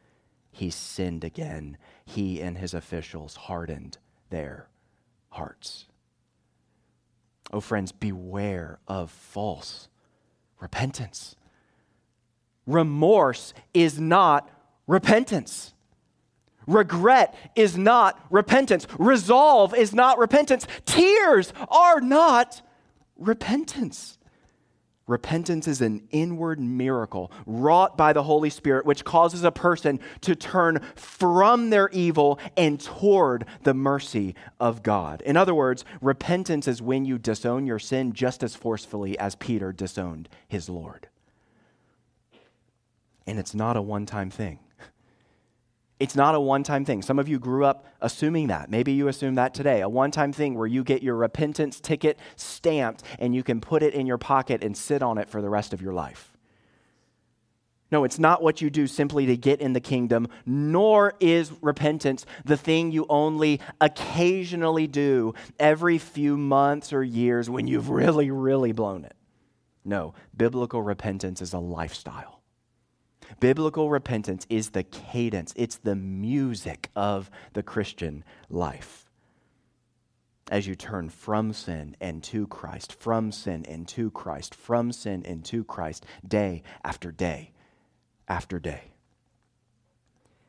[0.53, 1.77] he sinned again.
[2.05, 3.99] He and his officials hardened
[4.31, 4.69] their
[5.31, 5.87] hearts.
[7.53, 9.89] Oh, friends, beware of false
[10.61, 11.37] repentance.
[12.67, 14.51] Remorse is not
[14.87, 15.73] repentance.
[16.67, 18.87] Regret is not repentance.
[18.99, 20.67] Resolve is not repentance.
[20.85, 22.61] Tears are not
[23.17, 24.18] repentance.
[25.09, 30.37] Repentance is an inward miracle wrought by the Holy Spirit, which causes a person to
[30.37, 35.23] turn from their evil and toward the mercy of God.
[35.23, 39.73] In other words, repentance is when you disown your sin just as forcefully as Peter
[39.73, 41.09] disowned his Lord.
[43.27, 44.59] And it's not a one time thing,
[46.01, 47.03] It's not a one time thing.
[47.03, 48.71] Some of you grew up assuming that.
[48.71, 49.81] Maybe you assume that today.
[49.81, 53.83] A one time thing where you get your repentance ticket stamped and you can put
[53.83, 56.33] it in your pocket and sit on it for the rest of your life.
[57.91, 62.27] No, it's not what you do simply to get in the kingdom, nor is repentance
[62.45, 68.73] the thing you only occasionally do every few months or years when you've really, really
[68.73, 69.17] blown it.
[69.87, 72.38] No, biblical repentance is a lifestyle.
[73.41, 79.05] Biblical repentance is the cadence, it's the music of the Christian life.
[80.51, 85.23] As you turn from sin and to Christ, from sin and to Christ, from sin
[85.27, 87.53] and to Christ, day after day
[88.27, 88.93] after day.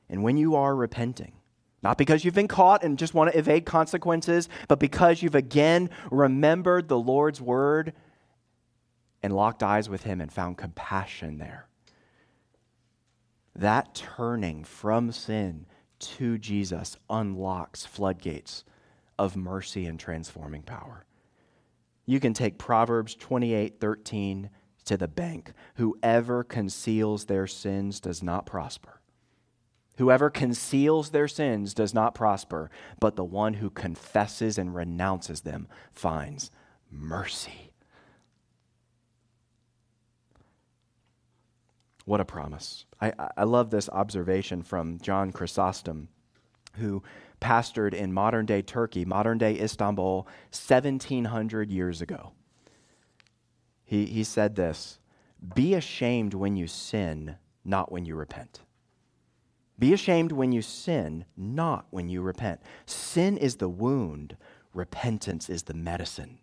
[0.10, 1.34] And when you are repenting,
[1.82, 5.90] not because you've been caught and just want to evade consequences, but because you've again
[6.12, 7.94] remembered the Lord's word
[9.24, 11.69] and locked eyes with Him and found compassion there.
[13.60, 15.66] That turning from sin
[16.00, 18.64] to Jesus unlocks floodgates
[19.18, 21.06] of mercy and transforming power.
[22.06, 24.50] You can take Proverbs 28 13
[24.86, 25.52] to the bank.
[25.76, 29.02] Whoever conceals their sins does not prosper.
[29.98, 35.68] Whoever conceals their sins does not prosper, but the one who confesses and renounces them
[35.92, 36.50] finds
[36.90, 37.69] mercy.
[42.10, 42.86] What a promise.
[43.00, 46.08] I, I love this observation from John Chrysostom,
[46.78, 47.04] who
[47.40, 52.32] pastored in modern day Turkey, modern day Istanbul, 1700 years ago.
[53.86, 54.98] He, he said this
[55.54, 58.62] Be ashamed when you sin, not when you repent.
[59.78, 62.60] Be ashamed when you sin, not when you repent.
[62.88, 64.36] Sin is the wound,
[64.74, 66.40] repentance is the medicine.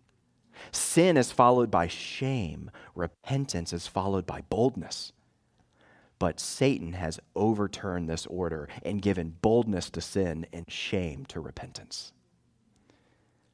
[0.71, 5.11] Sin is followed by shame, repentance is followed by boldness.
[6.19, 12.11] But Satan has overturned this order and given boldness to sin and shame to repentance.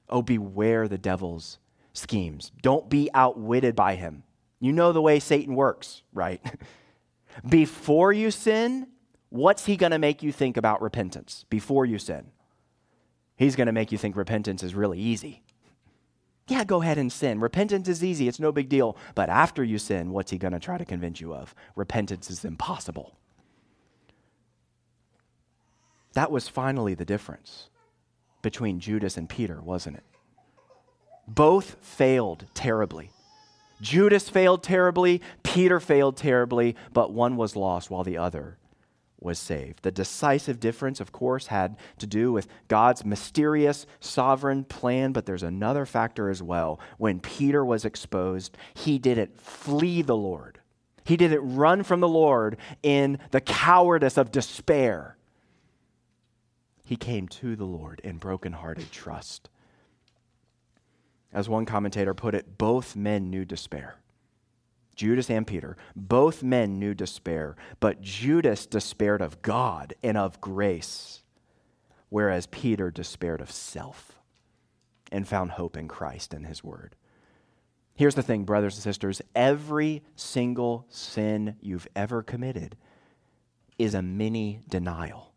[0.10, 1.60] Oh, beware the devil's
[1.94, 2.52] schemes.
[2.62, 4.24] Don't be outwitted by him.
[4.60, 6.42] You know the way Satan works, right?
[7.50, 8.88] Before you sin,
[9.30, 11.46] what's he going to make you think about repentance?
[11.50, 12.32] Before you sin,
[13.36, 15.43] he's going to make you think repentance is really easy.
[16.48, 17.40] Yeah, go ahead and sin.
[17.40, 18.98] Repentance is easy, it's no big deal.
[19.16, 21.56] But after you sin, what's he going to try to convince you of?
[21.76, 23.16] Repentance is impossible.
[26.14, 27.70] That was finally the difference
[28.42, 30.04] between Judas and Peter, wasn't it?
[31.28, 33.10] Both failed terribly.
[33.82, 38.58] Judas failed terribly, Peter failed terribly, but one was lost while the other
[39.24, 39.84] was saved.
[39.84, 45.44] The decisive difference, of course, had to do with God's mysterious sovereign plan, but there's
[45.44, 46.80] another factor as well.
[46.98, 50.60] When Peter was exposed, he didn't flee the Lord,
[51.06, 55.18] he didn't run from the Lord in the cowardice of despair.
[56.86, 59.50] He came to the Lord in brokenhearted trust.
[61.32, 63.96] As one commentator put it, both men knew despair.
[64.96, 71.24] Judas and Peter, both men knew despair, but Judas despaired of God and of grace,
[72.10, 74.20] whereas Peter despaired of self
[75.12, 76.96] and found hope in Christ and his word.
[77.96, 82.76] Here's the thing, brothers and sisters every single sin you've ever committed
[83.78, 85.33] is a mini denial.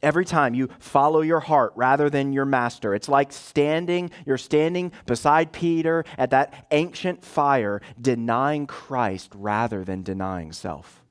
[0.00, 4.92] Every time you follow your heart rather than your master, it's like standing, you're standing
[5.06, 11.02] beside Peter at that ancient fire, denying Christ rather than denying self.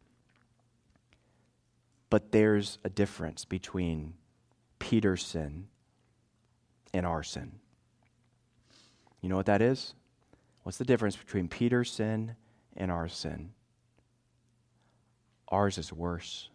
[2.09, 4.13] But there's a difference between
[4.79, 5.67] Peter's sin
[6.93, 7.51] and our sin.
[9.21, 9.93] You know what that is?
[10.63, 12.35] What's the difference between Peter's sin
[12.77, 13.51] and our sin?
[15.49, 16.49] Ours is worse.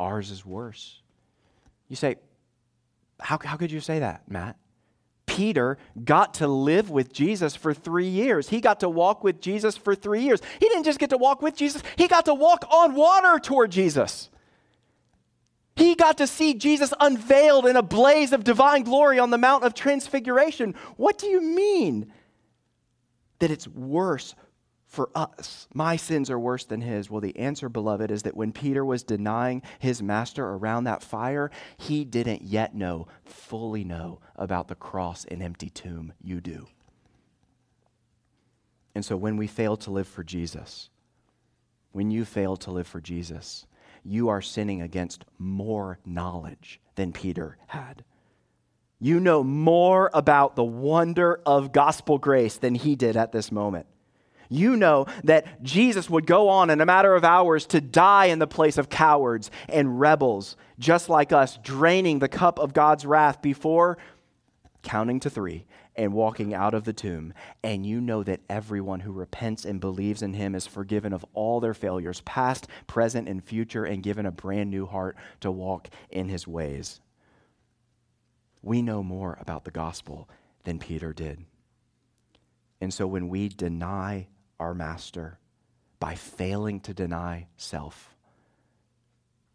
[0.00, 0.98] Ours is worse.
[1.88, 2.16] You say,
[3.20, 4.56] how, how could you say that, Matt?
[5.26, 8.48] Peter got to live with Jesus for three years.
[8.48, 10.40] He got to walk with Jesus for three years.
[10.58, 13.70] He didn't just get to walk with Jesus, he got to walk on water toward
[13.70, 14.30] Jesus.
[15.76, 19.64] He got to see Jesus unveiled in a blaze of divine glory on the Mount
[19.64, 20.74] of Transfiguration.
[20.96, 22.12] What do you mean
[23.38, 24.34] that it's worse
[24.90, 25.68] for us.
[25.72, 27.08] My sins are worse than his.
[27.08, 31.50] Well, the answer, beloved, is that when Peter was denying his master around that fire,
[31.78, 36.12] he didn't yet know, fully know, about the cross and empty tomb.
[36.20, 36.66] You do.
[38.92, 40.90] And so when we fail to live for Jesus,
[41.92, 43.66] when you fail to live for Jesus,
[44.02, 48.02] you are sinning against more knowledge than Peter had.
[48.98, 53.86] You know more about the wonder of gospel grace than he did at this moment.
[54.52, 58.40] You know that Jesus would go on in a matter of hours to die in
[58.40, 63.40] the place of cowards and rebels, just like us, draining the cup of God's wrath
[63.40, 63.96] before
[64.82, 67.32] counting to three and walking out of the tomb.
[67.62, 71.60] And you know that everyone who repents and believes in him is forgiven of all
[71.60, 76.28] their failures, past, present, and future, and given a brand new heart to walk in
[76.28, 77.00] his ways.
[78.62, 80.28] We know more about the gospel
[80.64, 81.44] than Peter did.
[82.80, 84.26] And so when we deny
[84.60, 85.38] our master
[85.98, 88.14] by failing to deny self,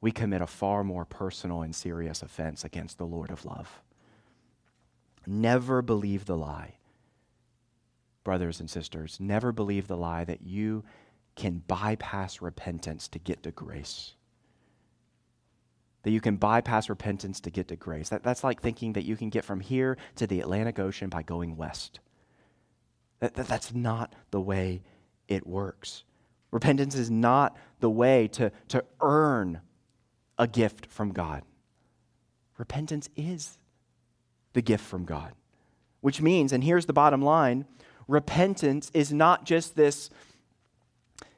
[0.02, 3.82] we commit a far more personal and serious offense against the Lord of love.
[5.26, 6.76] Never believe the lie.
[8.24, 10.84] Brothers and sisters, never believe the lie that you
[11.36, 14.14] can bypass repentance to get to grace.
[16.04, 18.10] That you can bypass repentance to get to grace.
[18.10, 21.24] That, that's like thinking that you can get from here to the Atlantic Ocean by
[21.24, 22.00] going west.
[23.20, 24.82] That, that, that's not the way
[25.28, 26.04] it works.
[26.52, 29.62] Repentance is not the way to, to earn
[30.38, 31.44] a gift from God.
[32.58, 33.58] Repentance is
[34.54, 35.34] the gift from God.
[36.02, 37.66] Which means, and here's the bottom line
[38.08, 40.10] repentance is not just this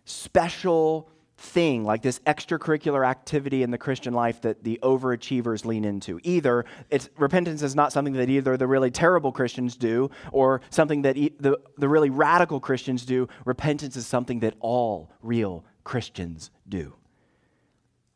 [0.04, 6.20] special thing, like this extracurricular activity in the Christian life that the overachievers lean into.
[6.24, 11.04] Either it's repentance is not something that either the really terrible Christians do or something
[11.04, 13.28] that e- the, the really radical Christians do.
[13.46, 16.96] Repentance is something that all real Christians do.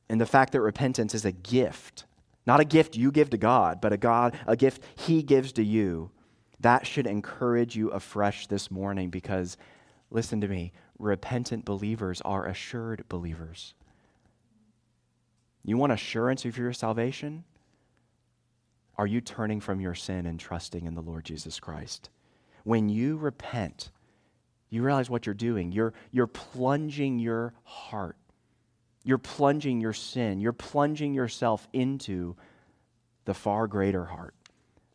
[0.09, 2.05] And the fact that repentance is a gift
[2.45, 5.63] not a gift you give to God, but a God, a gift He gives to
[5.63, 6.11] you.
[6.59, 9.57] That should encourage you afresh this morning because,
[10.09, 13.73] listen to me, repentant believers are assured believers.
[15.63, 17.43] You want assurance of your salvation?
[18.97, 22.09] Are you turning from your sin and trusting in the Lord Jesus Christ?
[22.63, 23.91] When you repent,
[24.69, 25.71] you realize what you're doing.
[25.71, 28.15] You're, you're plunging your heart
[29.03, 32.35] you're plunging your sin, you're plunging yourself into
[33.25, 34.35] the far greater heart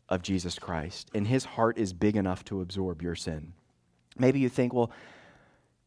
[0.09, 1.09] of Jesus Christ.
[1.13, 3.53] And his heart is big enough to absorb your sin.
[4.17, 4.91] Maybe you think, well,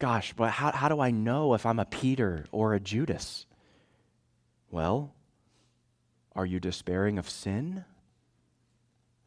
[0.00, 3.46] gosh, but how, how do I know if I'm a Peter or a Judas?
[4.70, 5.14] Well,
[6.34, 7.84] are you despairing of sin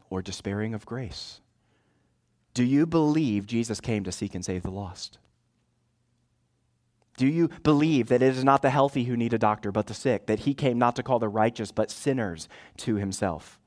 [0.10, 1.40] or despairing of grace?
[2.54, 5.20] Do you believe Jesus came to seek and save the lost?
[7.18, 9.94] Do you believe that it is not the healthy who need a doctor, but the
[9.94, 13.60] sick, that he came not to call the righteous, but sinners to himself?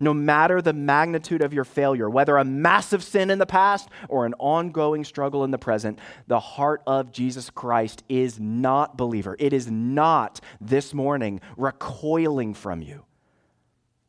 [0.00, 4.26] No matter the magnitude of your failure, whether a massive sin in the past or
[4.26, 9.52] an ongoing struggle in the present, the heart of Jesus Christ is not, believer, it
[9.52, 13.04] is not this morning recoiling from you,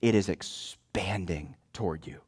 [0.02, 2.25] it is expanding toward you.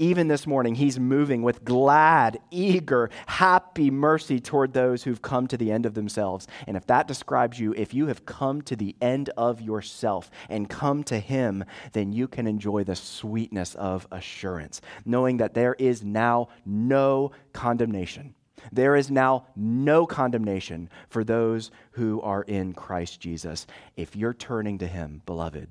[0.00, 5.56] Even this morning, he's moving with glad, eager, happy mercy toward those who've come to
[5.56, 6.48] the end of themselves.
[6.66, 10.68] And if that describes you, if you have come to the end of yourself and
[10.68, 16.02] come to him, then you can enjoy the sweetness of assurance, knowing that there is
[16.02, 18.34] now no condemnation.
[18.72, 23.66] There is now no condemnation for those who are in Christ Jesus.
[23.96, 25.68] If you're turning to him, beloved,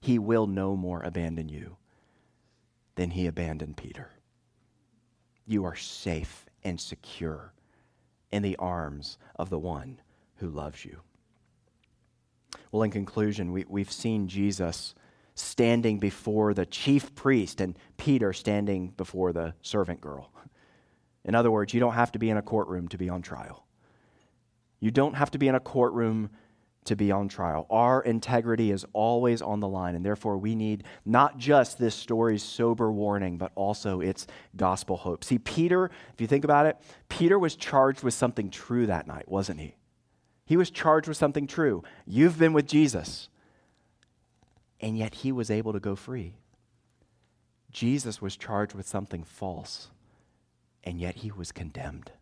[0.00, 1.77] he will no more abandon you
[2.98, 4.10] then he abandoned Peter.
[5.46, 7.52] You are safe and secure
[8.32, 10.00] in the arms of the one
[10.36, 10.98] who loves you.
[12.72, 14.94] Well, in conclusion, we, we've seen Jesus
[15.36, 20.32] standing before the chief priest and Peter standing before the servant girl.
[21.24, 23.64] In other words, you don't have to be in a courtroom to be on trial.
[24.80, 26.30] You don't have to be in a courtroom
[26.88, 27.66] to be on trial.
[27.70, 32.42] Our integrity is always on the line, and therefore we need not just this story's
[32.42, 34.26] sober warning, but also its
[34.56, 35.24] gospel hope.
[35.24, 36.76] See, Peter, if you think about it,
[37.08, 39.74] Peter was charged with something true that night, wasn't he?
[40.44, 41.82] He was charged with something true.
[42.06, 43.28] You've been with Jesus,
[44.80, 46.34] and yet he was able to go free.
[47.70, 49.88] Jesus was charged with something false,
[50.84, 52.12] and yet he was condemned.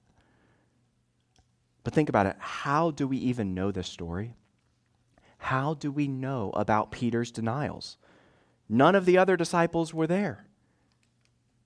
[1.84, 2.34] But think about it.
[2.40, 4.34] How do we even know this story?
[5.46, 7.98] How do we know about Peter's denials?
[8.68, 10.44] None of the other disciples were there.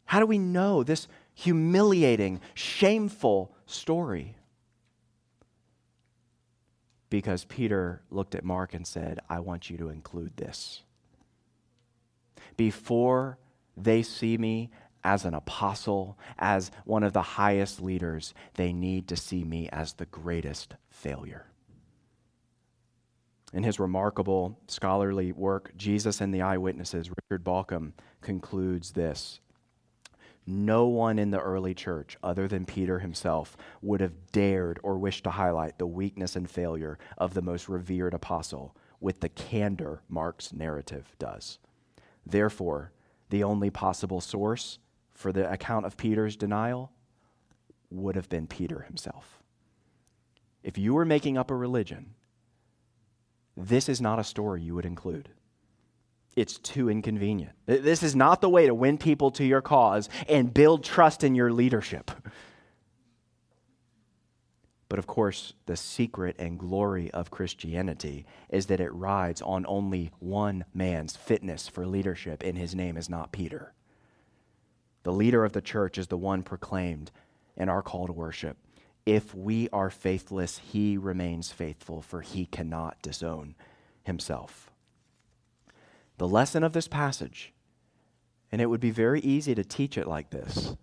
[0.05, 4.37] How do we know this humiliating, shameful story?
[7.09, 10.83] Because Peter looked at Mark and said, I want you to include this.
[12.59, 13.39] Before
[13.79, 14.71] they see me
[15.03, 19.95] as an apostle, as one of the highest leaders, they need to see me as
[19.95, 21.50] the greatest failure.
[23.53, 29.41] In his remarkable scholarly work, Jesus and the Eyewitnesses, Richard Bauckham concludes this
[30.47, 35.25] no one in the early church, other than Peter himself, would have dared or wished
[35.25, 40.53] to highlight the weakness and failure of the most revered apostle with the candor Mark's
[40.53, 41.59] narrative does.
[42.27, 42.93] Therefore,
[43.29, 44.79] the only possible source
[45.13, 46.91] for the account of Peter's denial
[47.91, 49.43] would have been Peter himself.
[50.63, 52.15] If you were making up a religion,
[53.69, 55.29] this is not a story you would include.
[56.37, 57.53] It's too inconvenient.
[57.67, 61.35] This is not the way to win people to your cause and build trust in
[61.35, 62.11] your leadership.
[64.91, 70.11] But of course, the secret and glory of Christianity is that it rides on only
[70.19, 73.73] one man's fitness for leadership, and his name is not Peter.
[75.05, 77.13] The leader of the church is the one proclaimed
[77.57, 78.57] in our call to worship.
[79.07, 83.55] If we are faithless, he remains faithful, for he cannot disown
[84.03, 84.71] himself.
[86.19, 87.53] The lesson of this passage,
[88.53, 90.77] and it would be very easy to teach it like this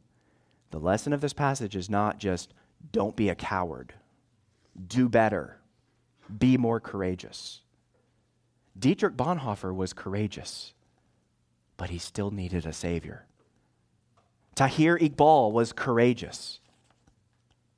[0.72, 2.54] the lesson of this passage is not just
[2.92, 3.94] don't be a coward,
[4.88, 5.58] do better,
[6.38, 7.62] be more courageous.
[8.78, 10.74] Dietrich Bonhoeffer was courageous,
[11.78, 13.26] but he still needed a savior.
[14.56, 16.60] Tahir Iqbal was courageous,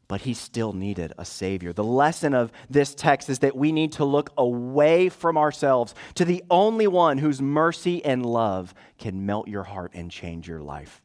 [0.09, 1.71] but he still needed a Savior.
[1.71, 6.25] The lesson of this text is that we need to look away from ourselves to
[6.25, 11.03] the only one whose mercy and love can melt your heart and change your life.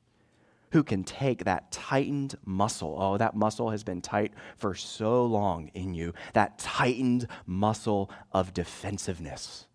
[0.72, 2.96] Who can take that tightened muscle?
[2.98, 8.54] Oh, that muscle has been tight for so long in you, that tightened muscle of
[8.54, 9.66] defensiveness,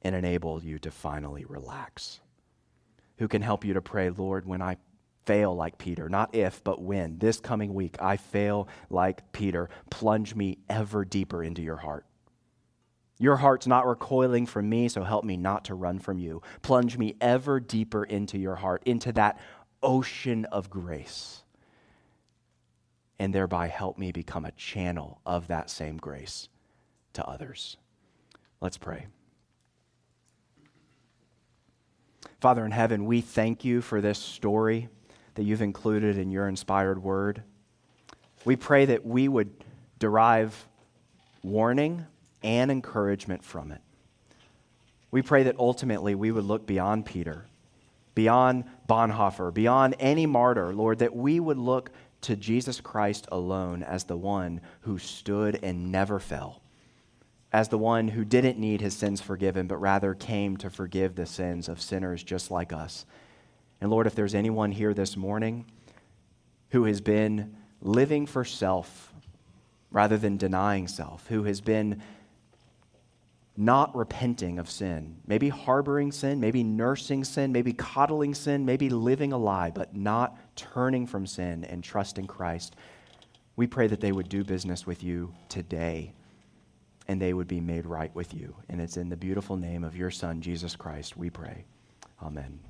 [0.00, 2.20] and enable you to finally relax
[3.18, 4.76] who can help you to pray, Lord, when I
[5.28, 10.34] fail like Peter, not if, but when, this coming week, I fail like Peter, plunge
[10.34, 12.06] me ever deeper into your heart.
[13.18, 16.40] Your heart's not recoiling from me, so help me not to run from you.
[16.62, 19.38] Plunge me ever deeper into your heart, into that
[19.82, 21.42] ocean of grace,
[23.18, 26.48] and thereby help me become a channel of that same grace
[27.12, 27.76] to others.
[28.62, 29.08] Let's pray.
[32.40, 34.88] Father in heaven, we thank you for this story
[35.38, 37.44] that you've included in your inspired word.
[38.44, 39.52] We pray that we would
[40.00, 40.66] derive
[41.44, 42.04] warning
[42.42, 43.80] and encouragement from it.
[45.12, 47.46] We pray that ultimately we would look beyond Peter,
[48.16, 54.02] beyond Bonhoeffer, beyond any martyr, Lord, that we would look to Jesus Christ alone as
[54.02, 56.62] the one who stood and never fell
[57.52, 61.26] as the one who didn't need his sins forgiven, but rather came to forgive the
[61.26, 63.06] sins of sinners just like us.
[63.80, 65.66] And Lord, if there's anyone here this morning
[66.70, 69.12] who has been living for self
[69.90, 72.02] rather than denying self, who has been
[73.56, 79.32] not repenting of sin, maybe harboring sin, maybe nursing sin, maybe coddling sin, maybe living
[79.32, 82.76] a lie, but not turning from sin and trusting Christ,
[83.56, 86.12] we pray that they would do business with you today
[87.08, 88.54] and they would be made right with you.
[88.68, 91.64] And it's in the beautiful name of your Son, Jesus Christ, we pray.
[92.22, 92.60] Amen.